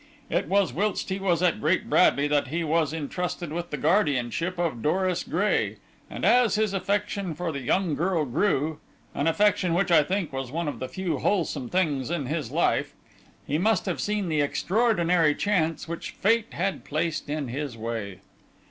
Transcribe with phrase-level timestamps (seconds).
[0.31, 4.57] "It was whilst he was at Great Bradley that he was entrusted with the guardianship
[4.57, 5.75] of Doris Gray,
[6.09, 8.79] and as his affection for the young girl grew
[9.13, 12.95] an affection which I think was one of the few wholesome things in his life
[13.45, 18.21] he must have seen the extraordinary chance which fate had placed in his way.